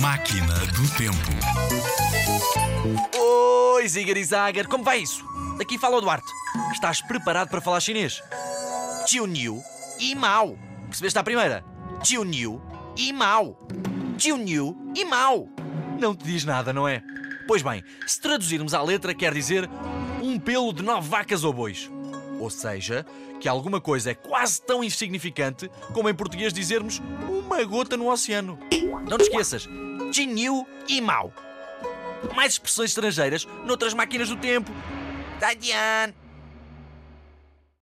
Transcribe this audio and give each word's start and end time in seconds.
Máquina 0.00 0.54
do 0.54 0.88
Tempo. 0.96 1.30
Oi, 3.18 3.86
Zigar 3.86 4.16
e 4.16 4.64
como 4.64 4.82
vai 4.82 5.00
isso? 5.00 5.22
Daqui 5.58 5.76
fala 5.76 5.98
o 5.98 6.00
Duarte. 6.00 6.32
Estás 6.72 7.02
preparado 7.02 7.50
para 7.50 7.60
falar 7.60 7.80
chinês? 7.80 8.22
Tio 9.04 9.26
Niu 9.26 9.62
e 9.98 10.14
Mao. 10.14 10.56
Percebeste 10.86 11.18
a 11.18 11.22
primeira? 11.22 11.62
Tio 12.02 12.24
Niu 12.24 12.62
e 12.96 13.12
Mao. 13.12 13.58
Tio 14.16 14.38
Niu 14.38 14.74
e 14.96 15.04
Mao. 15.04 15.46
Não 16.00 16.14
te 16.14 16.24
diz 16.24 16.46
nada, 16.46 16.72
não 16.72 16.88
é? 16.88 17.02
Pois 17.46 17.60
bem, 17.60 17.84
se 18.06 18.18
traduzirmos 18.22 18.72
à 18.72 18.82
letra, 18.82 19.12
quer 19.12 19.34
dizer 19.34 19.68
um 20.22 20.38
pelo 20.38 20.72
de 20.72 20.82
nove 20.82 21.10
vacas 21.10 21.44
ou 21.44 21.52
bois. 21.52 21.90
Ou 22.38 22.48
seja, 22.48 23.04
que 23.38 23.46
alguma 23.46 23.82
coisa 23.82 24.12
é 24.12 24.14
quase 24.14 24.62
tão 24.62 24.82
insignificante 24.82 25.70
como 25.92 26.08
em 26.08 26.14
português 26.14 26.54
dizermos 26.54 27.02
uma 27.28 27.62
gota 27.64 27.98
no 27.98 28.10
oceano. 28.10 28.58
Não 29.06 29.18
te 29.18 29.24
esqueças, 29.24 29.68
Jinyu 30.10 30.66
e 30.88 31.00
Mao. 31.00 31.32
Mais 32.34 32.52
expressões 32.52 32.90
estrangeiras 32.90 33.46
noutras 33.64 33.94
máquinas 33.94 34.28
do 34.28 34.36
tempo. 34.36 34.70
Dadian! 35.40 36.12